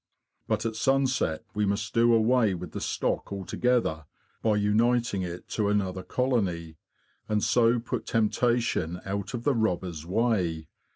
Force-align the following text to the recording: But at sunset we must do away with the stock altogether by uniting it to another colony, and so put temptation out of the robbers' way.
But 0.47 0.65
at 0.65 0.75
sunset 0.75 1.43
we 1.53 1.63
must 1.63 1.93
do 1.93 2.11
away 2.11 2.55
with 2.55 2.71
the 2.71 2.81
stock 2.81 3.31
altogether 3.31 4.05
by 4.41 4.55
uniting 4.55 5.21
it 5.21 5.47
to 5.49 5.69
another 5.69 6.01
colony, 6.01 6.77
and 7.29 7.43
so 7.43 7.77
put 7.79 8.07
temptation 8.07 8.99
out 9.05 9.35
of 9.35 9.43
the 9.43 9.53
robbers' 9.53 10.03
way. 10.03 10.69